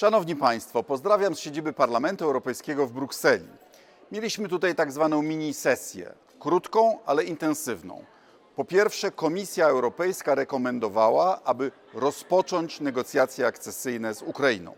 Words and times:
Szanowni 0.00 0.36
Państwo, 0.36 0.82
pozdrawiam 0.82 1.34
z 1.34 1.38
siedziby 1.38 1.72
Parlamentu 1.72 2.24
Europejskiego 2.24 2.86
w 2.86 2.92
Brukseli. 2.92 3.48
Mieliśmy 4.12 4.48
tutaj 4.48 4.74
tak 4.74 4.92
zwaną 4.92 5.22
mini 5.22 5.54
sesję, 5.54 6.12
krótką, 6.38 6.98
ale 7.06 7.24
intensywną. 7.24 8.04
Po 8.56 8.64
pierwsze, 8.64 9.10
Komisja 9.10 9.66
Europejska 9.68 10.34
rekomendowała, 10.34 11.40
aby 11.44 11.72
rozpocząć 11.94 12.80
negocjacje 12.80 13.46
akcesyjne 13.46 14.14
z 14.14 14.22
Ukrainą. 14.22 14.74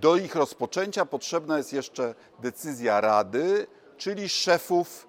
Do 0.00 0.16
ich 0.16 0.34
rozpoczęcia 0.34 1.06
potrzebna 1.06 1.58
jest 1.58 1.72
jeszcze 1.72 2.14
decyzja 2.38 3.00
Rady, 3.00 3.66
czyli 3.96 4.28
szefów 4.28 5.08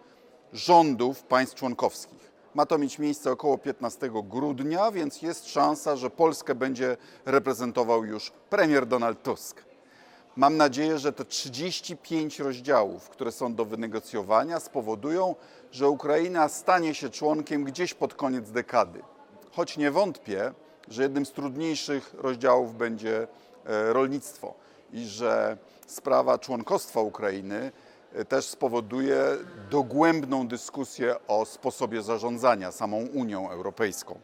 rządów 0.53 1.23
państw 1.23 1.55
członkowskich. 1.55 2.31
Ma 2.55 2.65
to 2.65 2.77
mieć 2.77 2.99
miejsce 2.99 3.31
około 3.31 3.57
15 3.57 4.09
grudnia, 4.23 4.91
więc 4.91 5.21
jest 5.21 5.49
szansa, 5.49 5.95
że 5.95 6.09
Polskę 6.09 6.55
będzie 6.55 6.97
reprezentował 7.25 8.05
już 8.05 8.31
premier 8.49 8.85
Donald 8.85 9.23
Tusk. 9.23 9.63
Mam 10.35 10.57
nadzieję, 10.57 10.99
że 10.99 11.13
te 11.13 11.25
35 11.25 12.39
rozdziałów, 12.39 13.09
które 13.09 13.31
są 13.31 13.55
do 13.55 13.65
wynegocjowania, 13.65 14.59
spowodują, 14.59 15.35
że 15.71 15.89
Ukraina 15.89 16.49
stanie 16.49 16.93
się 16.93 17.09
członkiem 17.09 17.63
gdzieś 17.63 17.93
pod 17.93 18.13
koniec 18.13 18.51
dekady. 18.51 19.01
Choć 19.51 19.77
nie 19.77 19.91
wątpię, 19.91 20.53
że 20.87 21.03
jednym 21.03 21.25
z 21.25 21.31
trudniejszych 21.31 22.13
rozdziałów 22.17 22.75
będzie 22.77 23.27
e, 23.65 23.93
rolnictwo 23.93 24.53
i 24.93 25.05
że 25.05 25.57
sprawa 25.87 26.37
członkostwa 26.37 27.01
Ukrainy 27.01 27.71
też 28.27 28.45
spowoduje 28.45 29.23
dogłębną 29.69 30.47
dyskusję 30.47 31.15
o 31.27 31.45
sposobie 31.45 32.01
zarządzania 32.01 32.71
samą 32.71 32.97
Unią 32.97 33.49
Europejską. 33.49 34.19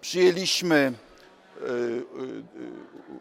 Przyjęliśmy 0.00 0.92
y, 1.56 1.64
y, 1.70 2.04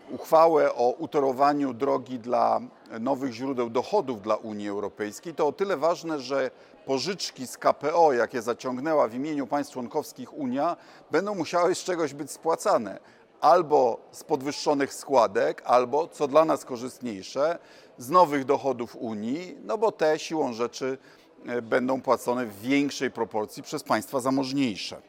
uchwałę 0.09 0.73
o 0.73 0.89
utorowaniu 0.89 1.73
drogi 1.73 2.19
dla 2.19 2.61
nowych 2.99 3.33
źródeł 3.33 3.69
dochodów 3.69 4.21
dla 4.21 4.35
Unii 4.35 4.69
Europejskiej. 4.69 5.33
To 5.33 5.47
o 5.47 5.51
tyle 5.51 5.77
ważne, 5.77 6.19
że 6.19 6.51
pożyczki 6.85 7.47
z 7.47 7.57
KPO, 7.57 8.13
jakie 8.13 8.41
zaciągnęła 8.41 9.07
w 9.07 9.13
imieniu 9.13 9.47
państw 9.47 9.73
członkowskich 9.73 10.33
Unia, 10.33 10.77
będą 11.11 11.35
musiały 11.35 11.75
z 11.75 11.83
czegoś 11.83 12.13
być 12.13 12.31
spłacane. 12.31 12.99
Albo 13.41 13.99
z 14.11 14.23
podwyższonych 14.23 14.93
składek, 14.93 15.61
albo, 15.65 16.07
co 16.07 16.27
dla 16.27 16.45
nas 16.45 16.65
korzystniejsze, 16.65 17.59
z 17.97 18.09
nowych 18.09 18.45
dochodów 18.45 18.95
Unii, 18.95 19.57
no 19.63 19.77
bo 19.77 19.91
te 19.91 20.19
siłą 20.19 20.53
rzeczy 20.53 20.97
e, 21.45 21.61
będą 21.61 22.01
płacone 22.01 22.45
w 22.45 22.61
większej 22.61 23.11
proporcji 23.11 23.63
przez 23.63 23.83
państwa 23.83 24.19
zamożniejsze. 24.19 25.01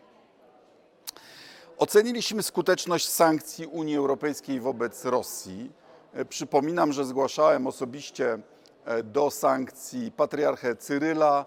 Oceniliśmy 1.79 2.43
skuteczność 2.43 3.09
sankcji 3.09 3.67
Unii 3.67 3.97
Europejskiej 3.97 4.61
wobec 4.61 5.05
Rosji. 5.05 5.73
E, 6.13 6.25
Przypominam, 6.25 6.93
że 6.93 7.05
zgłaszałem 7.05 7.67
osobiście 7.67 8.39
e, 8.85 9.03
do 9.03 9.31
sankcji 9.31 10.13
patriarchę 10.13 10.77
Cyryla, 10.77 11.45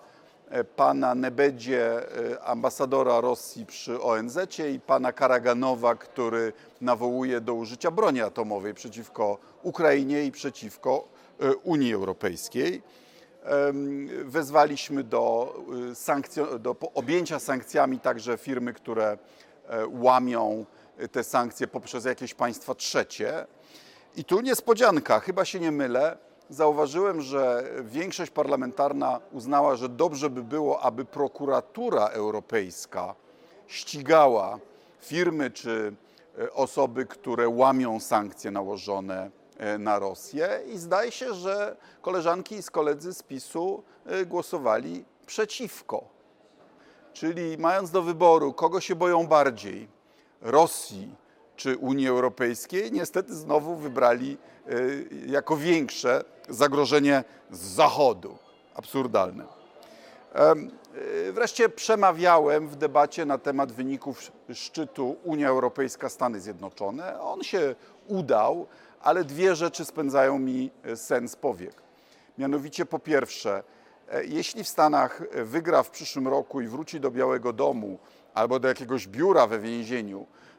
pana 0.75 1.15
Nebedzie, 1.15 2.01
e, 2.33 2.43
ambasadora 2.43 3.21
Rosji 3.21 3.65
przy 3.65 4.01
ONZ 4.01 4.37
i 4.75 4.79
pana 4.79 5.13
Karaganowa, 5.13 5.95
który 5.95 6.53
nawołuje 6.81 7.41
do 7.41 7.53
użycia 7.53 7.91
broni 7.91 8.21
atomowej 8.21 8.73
przeciwko 8.73 9.37
Ukrainie 9.63 10.23
i 10.23 10.31
przeciwko 10.31 11.07
e, 11.39 11.55
Unii 11.55 11.93
Europejskiej. 11.93 12.81
Wezwaliśmy 14.25 15.03
do, 15.03 15.55
do 16.59 16.75
objęcia 16.93 17.39
sankcjami 17.39 17.99
także 17.99 18.37
firmy, 18.37 18.73
które 18.73 19.17
e, 19.67 19.87
łamią 19.87 20.65
te 21.11 21.23
sankcje 21.23 21.67
poprzez 21.67 22.05
jakieś 22.05 22.33
państwa 22.33 22.75
trzecie. 22.75 23.45
I 24.15 24.23
tu 24.23 24.41
niespodzianka, 24.41 25.19
chyba 25.19 25.45
się 25.45 25.59
nie 25.59 25.71
mylę. 25.71 26.17
Zauważyłem, 26.51 27.21
że 27.21 27.63
większość 27.83 28.31
parlamentarna 28.31 29.19
uznała, 29.31 29.75
że 29.75 29.89
dobrze 29.89 30.29
by 30.29 30.43
było, 30.43 30.81
aby 30.81 31.05
prokuratura 31.05 32.07
europejska 32.07 33.15
ścigała 33.67 34.59
firmy 34.99 35.51
czy 35.51 35.93
e, 36.39 36.53
osoby, 36.53 37.05
które 37.05 37.49
łamią 37.49 37.99
sankcje 37.99 38.51
nałożone 38.51 39.31
e, 39.57 39.77
na 39.77 39.99
Rosję. 39.99 40.61
I 40.73 40.77
zdaje 40.77 41.11
się, 41.11 41.33
że 41.33 41.75
koleżanki 42.01 42.55
i 42.55 42.63
koledzy 42.63 43.13
z 43.13 43.23
PiSu 43.23 43.83
e, 44.05 44.25
głosowali 44.25 45.05
przeciwko. 45.25 46.03
Czyli 47.13 47.57
mając 47.57 47.91
do 47.91 48.01
wyboru, 48.01 48.53
kogo 48.53 48.81
się 48.81 48.95
boją 48.95 49.27
bardziej, 49.27 49.87
Rosji 50.41 51.15
czy 51.61 51.77
Unii 51.77 52.07
Europejskiej, 52.07 52.91
niestety 52.91 53.35
znowu 53.35 53.75
wybrali 53.75 54.37
y, 54.71 55.07
jako 55.27 55.57
większe 55.57 56.23
zagrożenie 56.49 57.23
z 57.51 57.59
Zachodu. 57.59 58.37
Absurdalne. 58.75 59.43
Y, 61.27 61.33
Wreszcie 61.33 61.69
przemawiałem 61.69 62.67
w 62.67 62.75
debacie 62.75 63.25
na 63.25 63.37
temat 63.37 63.71
wyników 63.71 64.31
szczytu 64.53 65.15
Unia 65.23 65.49
Europejska-Stany 65.49 66.39
Zjednoczone. 66.39 67.21
On 67.21 67.43
się 67.43 67.75
udał, 68.07 68.67
ale 69.01 69.23
dwie 69.23 69.55
rzeczy 69.55 69.85
spędzają 69.85 70.39
mi 70.39 70.71
e, 70.83 70.95
sen 70.95 71.27
z 71.27 71.35
powiek. 71.35 71.73
Mianowicie 72.37 72.85
po 72.85 72.99
pierwsze, 72.99 73.63
e, 74.09 74.25
jeśli 74.25 74.63
w 74.63 74.67
Stanach 74.67 75.21
e, 75.31 75.43
wygra 75.43 75.83
w 75.83 75.89
przyszłym 75.89 76.27
roku 76.27 76.61
i 76.61 76.67
wróci 76.67 76.99
do 76.99 77.11
Białego 77.11 77.53
Domu 77.53 77.99
albo 78.33 78.59
do 78.59 78.67
jakiegoś 78.67 79.07
biura 79.07 79.47
we 79.47 79.59
więzieniu 79.59 80.21
e, 80.21 80.50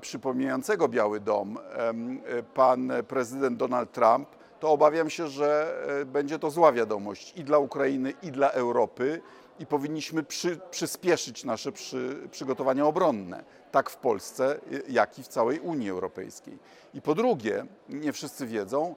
przypominającego 0.00 0.88
Biały 0.88 1.20
Dom 1.20 1.58
e, 1.58 2.42
pan 2.42 2.92
prezydent 3.08 3.58
Donald 3.58 3.92
Trump, 3.92 4.28
to 4.60 4.70
obawiam 4.70 5.10
się, 5.10 5.28
że 5.28 5.76
e, 6.00 6.04
będzie 6.04 6.38
to 6.38 6.50
zła 6.50 6.72
wiadomość 6.72 7.32
i 7.36 7.44
dla 7.44 7.58
Ukrainy, 7.58 8.12
i 8.22 8.30
dla 8.32 8.50
Europy 8.50 9.20
i 9.58 9.66
powinniśmy 9.66 10.22
przy, 10.22 10.60
przyspieszyć 10.70 11.44
nasze 11.44 11.72
przy, 11.72 12.28
przygotowania 12.30 12.86
obronne, 12.86 13.44
tak 13.70 13.90
w 13.90 13.96
Polsce, 13.96 14.60
jak 14.88 15.18
i 15.18 15.22
w 15.22 15.28
całej 15.28 15.60
Unii 15.60 15.90
Europejskiej. 15.90 16.58
I 16.94 17.02
po 17.02 17.14
drugie, 17.14 17.66
nie 17.88 18.12
wszyscy 18.12 18.46
wiedzą, 18.46 18.96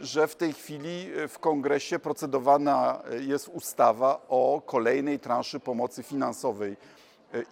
że 0.00 0.28
w 0.28 0.36
tej 0.36 0.52
chwili 0.52 1.10
w 1.28 1.38
kongresie 1.38 1.98
procedowana 1.98 3.02
jest 3.20 3.48
ustawa 3.48 4.20
o 4.28 4.62
kolejnej 4.66 5.20
transzy 5.20 5.60
pomocy 5.60 6.02
finansowej 6.02 6.76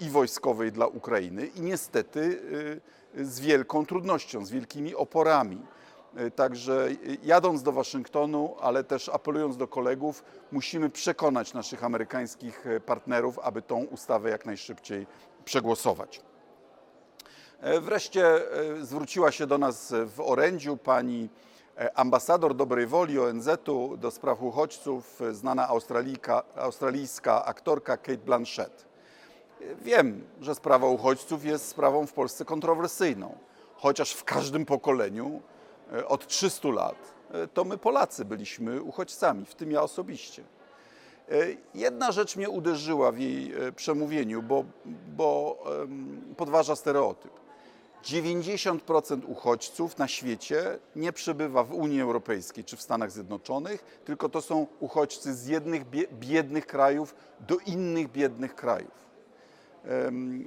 i 0.00 0.10
wojskowej 0.10 0.72
dla 0.72 0.86
Ukrainy 0.86 1.46
i 1.46 1.60
niestety 1.60 2.20
y, 3.16 3.24
z 3.24 3.40
wielką 3.40 3.86
trudnością, 3.86 4.44
z 4.44 4.50
wielkimi 4.50 4.94
oporami. 4.94 5.60
Y, 6.20 6.30
Także 6.30 6.88
jadąc 7.22 7.62
do 7.62 7.72
Waszyngtonu, 7.72 8.56
ale 8.60 8.84
też 8.84 9.08
apelując 9.08 9.56
do 9.56 9.68
kolegów, 9.68 10.24
musimy 10.52 10.90
przekonać 10.90 11.54
naszych 11.54 11.84
amerykańskich 11.84 12.64
partnerów, 12.86 13.38
aby 13.38 13.62
tą 13.62 13.84
ustawę 13.84 14.30
jak 14.30 14.46
najszybciej 14.46 15.06
przegłosować. 15.44 16.22
E, 17.60 17.80
Wreszcie 17.80 18.26
e, 18.26 18.84
zwróciła 18.84 19.32
się 19.32 19.46
do 19.46 19.58
nas 19.58 19.94
w 20.16 20.20
orędziu 20.20 20.76
pani 20.76 21.28
e, 21.78 21.98
ambasador 21.98 22.54
dobrej 22.54 22.86
woli 22.86 23.18
ONZ-u 23.18 23.96
do 23.96 24.10
spraw 24.10 24.42
uchodźców, 24.42 25.22
e, 25.22 25.34
znana 25.34 25.68
Australijka, 25.68 26.42
australijska 26.56 27.44
aktorka 27.44 27.96
Kate 27.96 28.18
Blanchett. 28.18 28.91
Wiem, 29.82 30.24
że 30.40 30.54
sprawa 30.54 30.86
uchodźców 30.86 31.44
jest 31.44 31.68
sprawą 31.68 32.06
w 32.06 32.12
Polsce 32.12 32.44
kontrowersyjną, 32.44 33.38
chociaż 33.76 34.12
w 34.12 34.24
każdym 34.24 34.66
pokoleniu 34.66 35.40
e, 35.92 36.08
od 36.08 36.26
300 36.26 36.68
lat 36.68 36.96
e, 37.30 37.48
to 37.48 37.64
my 37.64 37.78
Polacy 37.78 38.24
byliśmy 38.24 38.82
uchodźcami, 38.82 39.46
w 39.46 39.54
tym 39.54 39.70
ja 39.72 39.82
osobiście. 39.82 40.42
E, 41.28 41.34
Jedna 41.74 42.12
rzecz 42.12 42.36
mnie 42.36 42.50
uderzyła 42.50 43.12
w 43.12 43.18
jej 43.18 43.52
przemówieniu, 43.76 44.42
bo, 44.42 44.64
bo 45.16 45.58
podważa 46.36 46.76
stereotyp. 46.76 47.42
90% 48.04 49.20
uchodźców 49.26 49.98
na 49.98 50.08
świecie 50.08 50.78
nie 50.96 51.12
przebywa 51.12 51.64
w 51.64 51.72
Unii 51.74 52.00
Europejskiej 52.00 52.64
czy 52.64 52.76
w 52.76 52.82
Stanach 52.82 53.10
Zjednoczonych, 53.10 54.00
tylko 54.04 54.28
to 54.28 54.42
są 54.42 54.66
uchodźcy 54.80 55.34
z 55.34 55.46
jednych 55.46 55.84
bie- 55.90 56.08
biednych 56.12 56.66
krajów 56.66 57.14
do 57.40 57.56
innych 57.66 58.08
biednych 58.12 58.54
krajów. 58.54 59.11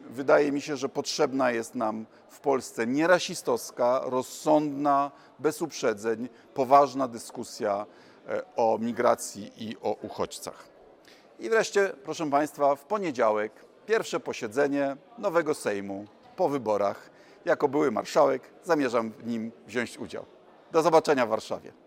Wydaje 0.10 0.52
mi 0.52 0.62
się, 0.62 0.78
że 0.78 0.90
potrzebna 0.90 1.52
jest 1.52 1.76
nam 1.76 2.06
w 2.30 2.40
Polsce 2.40 2.88
nierasistowska, 2.88 4.02
rozsądna, 4.04 5.12
bez 5.40 5.62
uprzedzeń, 5.62 6.30
poważna 6.54 7.08
dyskusja 7.08 7.86
e, 8.28 8.42
o 8.56 8.78
migracji 8.82 9.52
i 9.58 9.78
o 9.82 9.92
uchodźcach. 10.02 10.68
I 11.40 11.50
wreszcie, 11.50 11.94
proszę 12.04 12.30
Państwa, 12.30 12.76
w 12.76 12.86
poniedziałek 12.86 13.52
pierwsze 13.86 14.20
posiedzenie 14.20 14.98
nowego 15.18 15.54
Sejmu 15.54 16.06
po 16.36 16.50
wyborach. 16.50 17.10
Jako 17.46 17.68
były 17.68 17.92
marszałek 17.92 18.42
zamierzam 18.64 19.12
w 19.12 19.28
nim 19.28 19.52
wziąć 19.68 19.98
udział. 19.98 20.26
Do 20.72 20.82
zobaczenia 20.82 21.26
w 21.26 21.30
Warszawie. 21.30 21.85